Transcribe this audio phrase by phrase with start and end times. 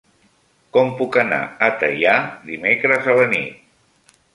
[0.77, 2.17] Com puc anar a Teià
[2.51, 4.15] dimecres a la nit?